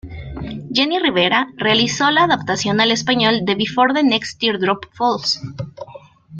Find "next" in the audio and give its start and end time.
4.01-4.39